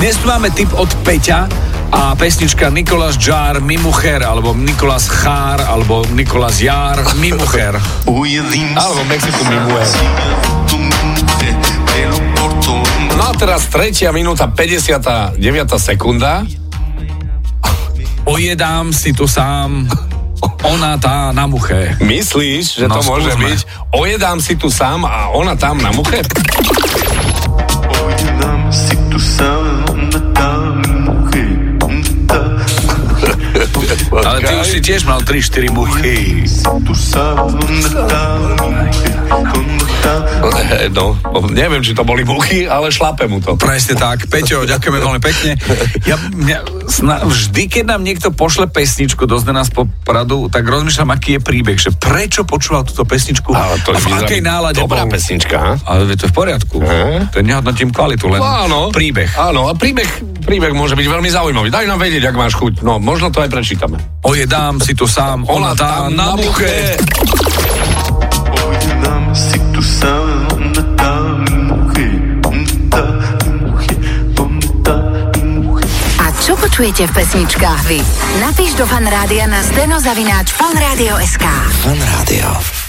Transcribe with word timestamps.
máme 0.00 0.48
tip 0.50 0.72
od 0.72 0.88
Peťa 1.04 1.44
a 1.92 2.16
pesnička 2.16 2.72
Nikolas 2.72 3.20
Jar 3.20 3.60
Mimucher, 3.60 4.24
alebo 4.24 4.56
Nikolas 4.56 5.04
Chár, 5.12 5.60
alebo 5.60 6.08
Nikolas 6.16 6.56
Jar 6.56 7.04
Mimucher. 7.20 7.76
Alebo 8.80 9.00
Mexiku 9.04 9.42
Mimucher. 9.44 9.88
No 13.12 13.22
a 13.28 13.32
teraz 13.36 13.68
tretia 13.68 14.08
minúta, 14.08 14.48
59. 14.48 15.36
sekunda. 15.76 16.48
Ojedám 18.24 18.96
si 18.96 19.12
tu 19.12 19.28
sám, 19.28 19.84
ona 20.64 20.96
tá 20.96 21.32
na 21.36 21.44
muche. 21.44 21.92
Myslíš, 22.00 22.80
že 22.80 22.86
No, 22.88 23.00
to 23.00 23.04
môže 23.04 23.32
skúsme. 23.34 23.44
byť? 23.52 23.60
Ojedám 23.92 24.38
si 24.40 24.54
tu 24.56 24.72
sám 24.72 25.04
a 25.04 25.28
ona 25.34 25.56
tam 25.56 25.76
na 25.76 25.92
muche? 25.92 26.24
Už 34.60 34.68
si 34.68 34.80
tiež 34.80 35.08
mal 35.08 35.24
3-4 35.24 35.72
muchy. 35.72 36.44
Si 36.44 36.64
tu 36.84 36.92
sabes 36.92 37.52
dónde 37.56 37.80
está 37.80 38.36
mi 38.36 38.52
mujer, 38.60 39.16
dónde 39.28 39.84
está 39.88 40.12
No, 40.90 41.14
neviem, 41.52 41.84
či 41.84 41.92
to 41.92 42.02
boli 42.02 42.24
muchy, 42.24 42.64
ale 42.64 42.88
šlape 42.88 43.28
mu 43.28 43.38
to. 43.38 43.54
Presne 43.60 43.94
tak. 43.94 44.26
Peťo, 44.26 44.64
ďakujeme 44.64 44.98
veľmi 44.98 45.20
pekne. 45.20 45.52
Ja, 46.08 46.16
mňa, 46.16 46.88
sna, 46.88 47.28
vždy, 47.28 47.68
keď 47.68 47.84
nám 47.94 48.02
niekto 48.02 48.32
pošle 48.32 48.66
pesničku 48.66 49.28
do 49.28 49.36
nás 49.52 49.68
po 49.68 49.84
Pradu, 50.02 50.48
tak 50.48 50.64
rozmýšľam, 50.64 51.12
aký 51.12 51.36
je 51.36 51.40
príbeh, 51.44 51.78
že 51.78 51.92
prečo 51.92 52.42
počúval 52.48 52.88
túto 52.88 53.04
pesničku 53.04 53.52
Ale 53.52 53.76
to 53.84 53.92
a 53.92 54.00
v 54.00 54.08
akej 54.16 54.40
nálade 54.40 54.80
Dobrá 54.80 55.04
bol. 55.04 55.12
pesnička, 55.12 55.56
ha? 55.60 55.72
Ale 55.84 56.16
to 56.16 56.24
je 56.26 56.30
v 56.32 56.36
poriadku. 56.36 56.76
Hm? 56.80 57.20
To 57.30 57.36
nehodnotím 57.44 57.92
kvalitu, 57.92 58.26
len 58.32 58.40
Áno. 58.40 58.88
príbeh. 58.90 59.30
Áno, 59.36 59.68
a 59.68 59.76
príbeh, 59.76 60.08
príbeh 60.50 60.74
môže 60.74 60.98
byť 60.98 61.06
veľmi 61.06 61.30
zaujímavý. 61.30 61.70
Daj 61.70 61.86
nám 61.86 62.02
vedieť, 62.02 62.26
ak 62.26 62.34
máš 62.34 62.58
chuť. 62.58 62.82
No, 62.82 62.98
možno 62.98 63.30
to 63.30 63.38
aj 63.38 63.54
prečítame. 63.54 64.02
Oje, 64.26 64.50
dám 64.50 64.82
si 64.82 64.98
tu 64.98 65.06
sám, 65.06 65.46
ona 65.46 65.78
tam 65.78 66.10
na 66.18 66.34
muche. 66.34 66.98
Oye, 68.66 68.90
dame, 68.98 69.30
si 69.30 69.62
tu 69.70 69.78
mujer. 75.62 75.86
A 76.18 76.26
čo 76.42 76.58
počujete 76.58 77.06
v 77.06 77.12
pesničkách 77.14 77.82
vy? 77.86 78.02
Napíš 78.42 78.74
do 78.74 78.90
fanrádia 78.90 79.46
na 79.46 79.62
steno 79.62 80.02
zavináč 80.02 80.50
fanradio.sk. 80.50 81.46
Fan 81.86 82.00
Rádio. 82.18 82.79